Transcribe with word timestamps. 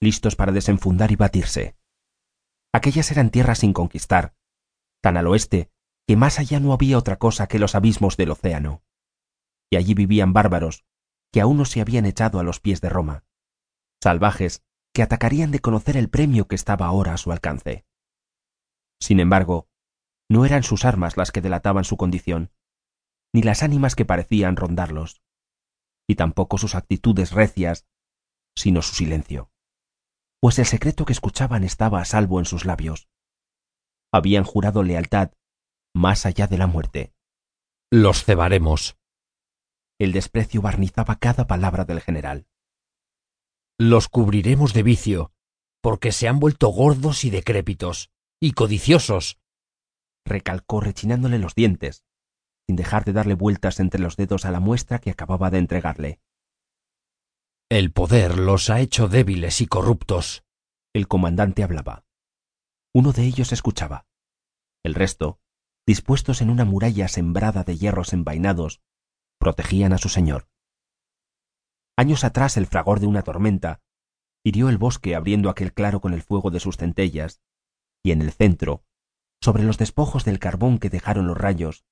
listos 0.00 0.34
para 0.34 0.52
desenfundar 0.52 1.12
y 1.12 1.16
batirse. 1.16 1.76
Aquellas 2.72 3.10
eran 3.10 3.30
tierras 3.30 3.58
sin 3.58 3.72
conquistar, 3.72 4.34
tan 5.02 5.16
al 5.16 5.26
oeste 5.26 5.70
que 6.06 6.16
más 6.16 6.38
allá 6.38 6.58
no 6.58 6.72
había 6.72 6.98
otra 6.98 7.16
cosa 7.16 7.46
que 7.46 7.58
los 7.58 7.74
abismos 7.74 8.16
del 8.16 8.30
océano. 8.30 8.82
Y 9.70 9.76
allí 9.76 9.94
vivían 9.94 10.32
bárbaros 10.32 10.84
que 11.32 11.40
aún 11.40 11.58
no 11.58 11.64
se 11.64 11.80
habían 11.80 12.06
echado 12.06 12.40
a 12.40 12.42
los 12.42 12.58
pies 12.58 12.80
de 12.80 12.88
Roma, 12.88 13.24
salvajes 14.02 14.64
que 14.92 15.02
atacarían 15.02 15.52
de 15.52 15.60
conocer 15.60 15.96
el 15.96 16.10
premio 16.10 16.48
que 16.48 16.56
estaba 16.56 16.86
ahora 16.86 17.14
a 17.14 17.18
su 17.18 17.30
alcance. 17.30 17.84
Sin 19.00 19.20
embargo, 19.20 19.68
no 20.28 20.44
eran 20.44 20.62
sus 20.62 20.84
armas 20.84 21.16
las 21.16 21.30
que 21.30 21.40
delataban 21.40 21.84
su 21.84 21.96
condición, 21.96 22.50
ni 23.32 23.42
las 23.42 23.62
ánimas 23.62 23.94
que 23.94 24.04
parecían 24.04 24.56
rondarlos, 24.56 25.22
y 26.08 26.16
tampoco 26.16 26.58
sus 26.58 26.74
actitudes 26.74 27.30
recias, 27.30 27.86
sino 28.56 28.82
su 28.82 28.96
silencio, 28.96 29.52
pues 30.40 30.58
el 30.58 30.66
secreto 30.66 31.04
que 31.04 31.12
escuchaban 31.12 31.64
estaba 31.64 32.00
a 32.00 32.04
salvo 32.04 32.38
en 32.38 32.46
sus 32.46 32.64
labios. 32.64 33.08
Habían 34.12 34.44
jurado 34.44 34.82
lealtad 34.82 35.32
más 35.94 36.26
allá 36.26 36.46
de 36.46 36.58
la 36.58 36.66
muerte. 36.66 37.12
Los 37.90 38.24
cebaremos. 38.24 38.96
El 39.98 40.12
desprecio 40.12 40.62
barnizaba 40.62 41.16
cada 41.16 41.46
palabra 41.46 41.84
del 41.84 42.00
general. 42.00 42.46
Los 43.78 44.08
cubriremos 44.08 44.72
de 44.72 44.82
vicio, 44.82 45.32
porque 45.82 46.12
se 46.12 46.28
han 46.28 46.40
vuelto 46.40 46.68
gordos 46.68 47.24
y 47.24 47.30
decrépitos, 47.30 48.10
y 48.40 48.52
codiciosos. 48.52 49.38
Recalcó 50.24 50.80
rechinándole 50.80 51.38
los 51.38 51.54
dientes, 51.54 52.04
sin 52.66 52.76
dejar 52.76 53.04
de 53.04 53.12
darle 53.12 53.34
vueltas 53.34 53.80
entre 53.80 54.00
los 54.00 54.16
dedos 54.16 54.44
a 54.44 54.50
la 54.50 54.60
muestra 54.60 55.00
que 55.00 55.10
acababa 55.10 55.50
de 55.50 55.58
entregarle. 55.58 56.20
El 57.72 57.92
poder 57.92 58.36
los 58.36 58.68
ha 58.68 58.80
hecho 58.80 59.06
débiles 59.06 59.60
y 59.60 59.66
corruptos. 59.68 60.42
El 60.92 61.06
comandante 61.06 61.62
hablaba. 61.62 62.04
Uno 62.92 63.12
de 63.12 63.22
ellos 63.22 63.52
escuchaba. 63.52 64.08
El 64.82 64.96
resto, 64.96 65.38
dispuestos 65.86 66.40
en 66.40 66.50
una 66.50 66.64
muralla 66.64 67.06
sembrada 67.06 67.62
de 67.62 67.78
hierros 67.78 68.12
envainados, 68.12 68.82
protegían 69.38 69.92
a 69.92 69.98
su 69.98 70.08
señor. 70.08 70.48
Años 71.96 72.24
atrás 72.24 72.56
el 72.56 72.66
fragor 72.66 72.98
de 72.98 73.06
una 73.06 73.22
tormenta 73.22 73.80
hirió 74.42 74.68
el 74.68 74.76
bosque 74.76 75.14
abriendo 75.14 75.48
aquel 75.48 75.72
claro 75.72 76.00
con 76.00 76.12
el 76.12 76.22
fuego 76.22 76.50
de 76.50 76.58
sus 76.58 76.76
centellas, 76.76 77.40
y 78.02 78.10
en 78.10 78.20
el 78.20 78.32
centro, 78.32 78.82
sobre 79.40 79.62
los 79.62 79.78
despojos 79.78 80.24
del 80.24 80.40
carbón 80.40 80.80
que 80.80 80.90
dejaron 80.90 81.28
los 81.28 81.38
rayos, 81.38 81.84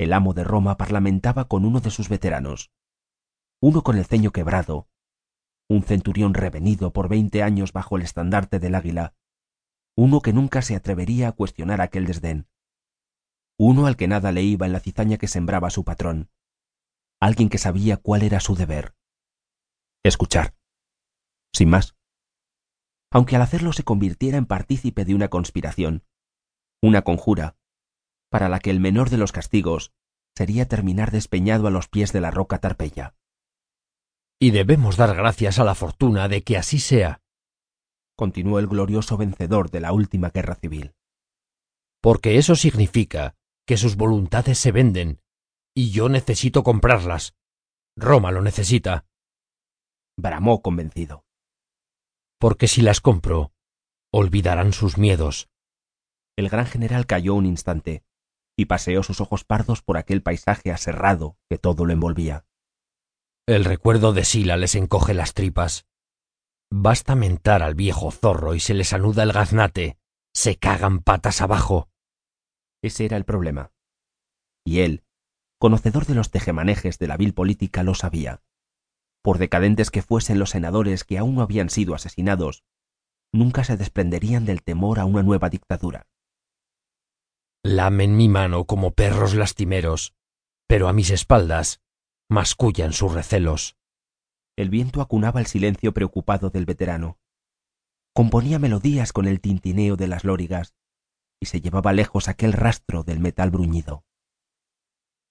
el 0.00 0.14
amo 0.14 0.34
de 0.34 0.42
Roma 0.42 0.76
parlamentaba 0.76 1.46
con 1.46 1.64
uno 1.64 1.78
de 1.78 1.92
sus 1.92 2.08
veteranos, 2.08 2.72
uno 3.60 3.82
con 3.82 3.96
el 3.96 4.04
ceño 4.04 4.32
quebrado, 4.32 4.88
un 5.68 5.82
centurión 5.82 6.34
revenido 6.34 6.92
por 6.92 7.08
veinte 7.08 7.42
años 7.42 7.72
bajo 7.72 7.96
el 7.96 8.02
estandarte 8.02 8.58
del 8.58 8.74
águila, 8.74 9.14
uno 9.96 10.20
que 10.20 10.32
nunca 10.32 10.62
se 10.62 10.74
atrevería 10.74 11.28
a 11.28 11.32
cuestionar 11.32 11.80
aquel 11.80 12.06
desdén, 12.06 12.48
uno 13.58 13.86
al 13.86 13.96
que 13.96 14.08
nada 14.08 14.32
le 14.32 14.42
iba 14.42 14.66
en 14.66 14.72
la 14.72 14.80
cizaña 14.80 15.18
que 15.18 15.28
sembraba 15.28 15.70
su 15.70 15.84
patrón, 15.84 16.30
alguien 17.20 17.48
que 17.48 17.58
sabía 17.58 17.96
cuál 17.96 18.22
era 18.22 18.40
su 18.40 18.54
deber, 18.54 18.94
escuchar. 20.02 20.54
Sin 21.54 21.68
más. 21.68 21.94
Aunque 23.10 23.36
al 23.36 23.42
hacerlo 23.42 23.72
se 23.72 23.84
convirtiera 23.84 24.38
en 24.38 24.46
partícipe 24.46 25.04
de 25.04 25.14
una 25.14 25.28
conspiración, 25.28 26.04
una 26.82 27.02
conjura, 27.02 27.56
para 28.30 28.48
la 28.48 28.58
que 28.58 28.70
el 28.70 28.80
menor 28.80 29.10
de 29.10 29.18
los 29.18 29.32
castigos 29.32 29.92
sería 30.34 30.66
terminar 30.66 31.10
despeñado 31.10 31.66
a 31.66 31.70
los 31.70 31.88
pies 31.88 32.12
de 32.12 32.22
la 32.22 32.30
roca 32.30 32.58
Tarpeya. 32.58 33.14
Y 34.42 34.50
debemos 34.50 34.96
dar 34.96 35.14
gracias 35.14 35.60
a 35.60 35.64
la 35.64 35.76
fortuna 35.76 36.26
de 36.26 36.42
que 36.42 36.56
así 36.56 36.80
sea, 36.80 37.22
continuó 38.16 38.58
el 38.58 38.66
glorioso 38.66 39.16
vencedor 39.16 39.70
de 39.70 39.78
la 39.78 39.92
última 39.92 40.30
guerra 40.30 40.56
civil. 40.56 40.96
Porque 42.00 42.38
eso 42.38 42.56
significa 42.56 43.36
que 43.68 43.76
sus 43.76 43.94
voluntades 43.94 44.58
se 44.58 44.72
venden, 44.72 45.20
y 45.76 45.92
yo 45.92 46.08
necesito 46.08 46.64
comprarlas. 46.64 47.36
Roma 47.96 48.32
lo 48.32 48.42
necesita 48.42 49.06
bramó 50.18 50.60
convencido. 50.60 51.24
Porque 52.40 52.66
si 52.66 52.82
las 52.82 53.00
compro, 53.00 53.52
olvidarán 54.12 54.72
sus 54.72 54.98
miedos. 54.98 55.50
El 56.36 56.48
gran 56.48 56.66
general 56.66 57.06
calló 57.06 57.34
un 57.34 57.46
instante 57.46 58.02
y 58.58 58.64
paseó 58.64 59.04
sus 59.04 59.20
ojos 59.20 59.44
pardos 59.44 59.82
por 59.82 59.98
aquel 59.98 60.20
paisaje 60.20 60.72
aserrado 60.72 61.36
que 61.48 61.58
todo 61.58 61.84
lo 61.84 61.92
envolvía. 61.92 62.44
El 63.46 63.64
recuerdo 63.64 64.12
de 64.12 64.24
Sila 64.24 64.56
les 64.56 64.74
encoge 64.74 65.14
las 65.14 65.34
tripas. 65.34 65.86
Basta 66.70 67.14
mentar 67.14 67.62
al 67.62 67.74
viejo 67.74 68.10
zorro 68.10 68.54
y 68.54 68.60
se 68.60 68.74
les 68.74 68.92
anuda 68.92 69.24
el 69.24 69.32
gaznate. 69.32 69.98
Se 70.34 70.56
cagan 70.56 71.00
patas 71.00 71.40
abajo. 71.40 71.88
Ese 72.82 73.04
era 73.04 73.16
el 73.16 73.24
problema. 73.24 73.72
Y 74.64 74.80
él, 74.80 75.04
conocedor 75.58 76.06
de 76.06 76.14
los 76.14 76.30
tejemanejes 76.30 76.98
de 76.98 77.08
la 77.08 77.16
vil 77.16 77.34
política, 77.34 77.82
lo 77.82 77.94
sabía 77.94 78.42
por 79.22 79.38
decadentes 79.38 79.90
que 79.90 80.02
fuesen 80.02 80.38
los 80.38 80.50
senadores 80.50 81.04
que 81.04 81.16
aún 81.16 81.36
no 81.36 81.42
habían 81.42 81.70
sido 81.70 81.94
asesinados, 81.94 82.64
nunca 83.32 83.64
se 83.64 83.76
desprenderían 83.76 84.44
del 84.44 84.62
temor 84.62 84.98
a 84.98 85.04
una 85.04 85.22
nueva 85.22 85.48
dictadura. 85.48 86.08
Lamen 87.64 88.16
mi 88.16 88.28
mano 88.28 88.64
como 88.64 88.90
perros 88.90 89.34
lastimeros, 89.34 90.14
pero 90.66 90.88
a 90.88 90.92
mis 90.92 91.10
espaldas 91.10 91.80
mascullan 92.32 92.92
sus 92.92 93.12
recelos. 93.12 93.76
El 94.56 94.70
viento 94.70 95.00
acunaba 95.02 95.40
el 95.40 95.46
silencio 95.46 95.92
preocupado 95.92 96.50
del 96.50 96.64
veterano. 96.64 97.18
Componía 98.14 98.58
melodías 98.58 99.12
con 99.12 99.26
el 99.26 99.40
tintineo 99.40 99.96
de 99.96 100.08
las 100.08 100.24
lórigas 100.24 100.74
y 101.40 101.46
se 101.46 101.60
llevaba 101.60 101.92
lejos 101.92 102.28
aquel 102.28 102.52
rastro 102.52 103.04
del 103.04 103.20
metal 103.20 103.50
bruñido. 103.50 104.04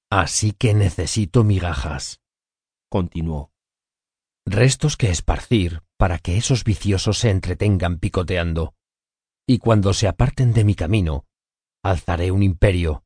Así 0.10 0.52
que 0.52 0.74
necesito 0.74 1.44
migajas, 1.44 2.22
continuó 2.90 3.52
restos 4.46 4.98
que 4.98 5.10
esparcir 5.10 5.84
para 5.98 6.18
que 6.18 6.38
esos 6.38 6.64
viciosos 6.64 7.20
se 7.20 7.30
entretengan 7.30 8.00
picoteando. 8.00 8.76
Y 9.48 9.60
cuando 9.60 9.94
se 9.94 10.08
aparten 10.08 10.52
de 10.54 10.64
mi 10.64 10.76
camino, 10.76 11.26
alzaré 11.84 12.32
un 12.32 12.44
imperio. 12.44 13.06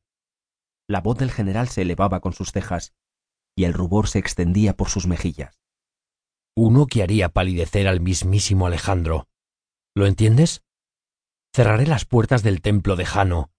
La 0.88 1.00
voz 1.00 1.18
del 1.18 1.30
general 1.30 1.68
se 1.68 1.82
elevaba 1.82 2.20
con 2.20 2.32
sus 2.32 2.52
cejas, 2.52 2.94
y 3.56 3.64
el 3.64 3.72
rubor 3.72 4.08
se 4.08 4.18
extendía 4.18 4.76
por 4.76 4.88
sus 4.88 5.06
mejillas. 5.06 5.58
Uno 6.54 6.86
que 6.86 7.02
haría 7.02 7.30
palidecer 7.30 7.88
al 7.88 8.00
mismísimo 8.00 8.66
Alejandro. 8.66 9.28
¿Lo 9.94 10.06
entiendes? 10.06 10.62
Cerraré 11.54 11.86
las 11.86 12.04
puertas 12.04 12.42
del 12.42 12.60
templo 12.60 12.96
de 12.96 13.06
Jano. 13.06 13.50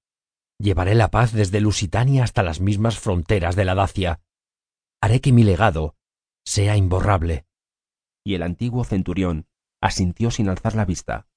Llevaré 0.59 0.95
la 0.95 1.09
paz 1.09 1.33
desde 1.33 1.61
Lusitania 1.61 2.23
hasta 2.23 2.43
las 2.43 2.61
mismas 2.61 2.97
fronteras 2.99 3.55
de 3.55 3.65
la 3.65 3.75
Dacia. 3.75 4.21
Haré 5.01 5.19
que 5.19 5.33
mi 5.33 5.43
legado 5.43 5.95
sea 6.45 6.77
imborrable 6.77 7.45
y 8.27 8.35
el 8.35 8.43
antiguo 8.43 8.83
centurión 8.83 9.47
asintió 9.81 10.31
sin 10.31 10.49
alzar 10.49 10.75
la 10.75 10.83
vista, 10.83 11.27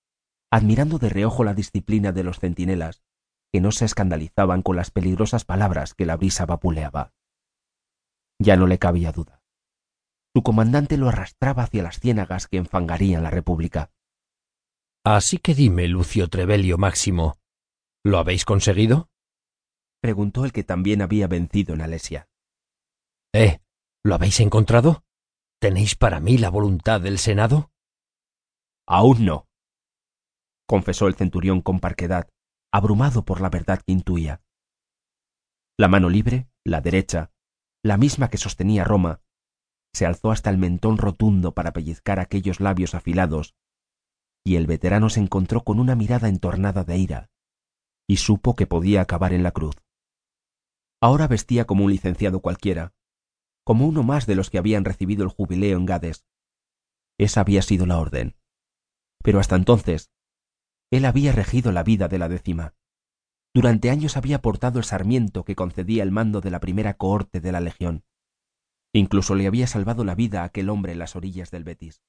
admirando 0.50 0.98
de 0.98 1.08
reojo 1.08 1.44
la 1.44 1.54
disciplina 1.54 2.10
de 2.10 2.24
los 2.24 2.40
centinelas, 2.40 3.04
que 3.52 3.60
no 3.60 3.70
se 3.70 3.84
escandalizaban 3.84 4.62
con 4.62 4.74
las 4.74 4.90
peligrosas 4.90 5.44
palabras 5.44 5.94
que 5.94 6.04
la 6.04 6.16
brisa 6.16 6.46
vapuleaba. 6.46 7.12
Ya 8.40 8.56
no 8.56 8.66
le 8.66 8.78
cabía 8.78 9.12
duda. 9.12 9.42
Su 10.34 10.42
comandante 10.42 10.96
lo 10.96 11.08
arrastraba 11.08 11.64
hacia 11.64 11.82
las 11.82 12.00
ciénagas 12.00 12.48
que 12.48 12.56
enfangarían 12.56 13.22
la 13.22 13.30
República. 13.30 13.92
Así 15.04 15.38
que 15.38 15.54
dime, 15.54 15.88
Lucio 15.88 16.28
Trevelio 16.28 16.78
Máximo, 16.78 17.36
¿lo 18.02 18.18
habéis 18.18 18.44
conseguido? 18.44 19.10
preguntó 20.00 20.44
el 20.44 20.52
que 20.52 20.64
también 20.64 21.02
había 21.02 21.26
vencido 21.26 21.74
en 21.74 21.82
Alesia. 21.82 22.28
¿Eh? 23.34 23.60
¿Lo 24.02 24.14
habéis 24.14 24.40
encontrado? 24.40 25.04
¿Tenéis 25.60 25.94
para 25.94 26.20
mí 26.20 26.38
la 26.38 26.48
voluntad 26.48 27.00
del 27.02 27.18
Senado? 27.18 27.70
Aún 28.86 29.26
no, 29.26 29.46
confesó 30.66 31.08
el 31.08 31.16
centurión 31.16 31.60
con 31.60 31.80
parquedad, 31.80 32.28
abrumado 32.72 33.24
por 33.24 33.40
la 33.40 33.50
verdad 33.50 33.82
que 33.84 33.92
intuía. 33.92 34.40
La 35.76 35.88
mano 35.88 36.08
libre, 36.08 36.48
la 36.64 36.80
derecha, 36.80 37.32
la 37.82 37.96
misma 37.96 38.28
que 38.28 38.38
sostenía 38.38 38.84
Roma, 38.84 39.22
se 39.92 40.06
alzó 40.06 40.30
hasta 40.30 40.50
el 40.50 40.58
mentón 40.58 40.98
rotundo 40.98 41.54
para 41.54 41.72
pellizcar 41.72 42.20
aquellos 42.20 42.60
labios 42.60 42.94
afilados, 42.94 43.54
y 44.44 44.56
el 44.56 44.66
veterano 44.66 45.10
se 45.10 45.20
encontró 45.20 45.64
con 45.64 45.80
una 45.80 45.96
mirada 45.96 46.28
entornada 46.28 46.84
de 46.84 46.98
ira, 46.98 47.30
y 48.08 48.16
supo 48.16 48.56
que 48.56 48.66
podía 48.66 49.00
acabar 49.00 49.32
en 49.32 49.42
la 49.42 49.52
cruz. 49.52 49.76
Ahora 51.00 51.26
vestía 51.26 51.66
como 51.66 51.84
un 51.84 51.92
licenciado 51.92 52.40
cualquiera, 52.40 52.92
como 53.64 53.86
uno 53.86 54.02
más 54.02 54.26
de 54.26 54.34
los 54.34 54.50
que 54.50 54.58
habían 54.58 54.84
recibido 54.84 55.24
el 55.24 55.30
jubileo 55.30 55.76
en 55.78 55.86
Gades. 55.86 56.24
Esa 57.18 57.40
había 57.42 57.62
sido 57.62 57.86
la 57.86 57.98
orden. 57.98 58.36
Pero 59.22 59.38
hasta 59.38 59.56
entonces, 59.56 60.10
él 60.90 61.04
había 61.04 61.32
regido 61.32 61.72
la 61.72 61.82
vida 61.82 62.08
de 62.08 62.18
la 62.18 62.28
décima. 62.28 62.74
Durante 63.52 63.90
años 63.90 64.16
había 64.16 64.40
portado 64.40 64.78
el 64.78 64.84
sarmiento 64.84 65.44
que 65.44 65.56
concedía 65.56 66.04
el 66.04 66.12
mando 66.12 66.40
de 66.40 66.50
la 66.50 66.60
primera 66.60 66.94
cohorte 66.94 67.40
de 67.40 67.50
la 67.50 67.60
Legión. 67.60 68.04
Incluso 68.92 69.34
le 69.34 69.46
había 69.46 69.66
salvado 69.66 70.04
la 70.04 70.14
vida 70.14 70.42
a 70.42 70.44
aquel 70.44 70.68
hombre 70.68 70.92
en 70.92 71.00
las 71.00 71.16
orillas 71.16 71.50
del 71.50 71.64
Betis. 71.64 72.02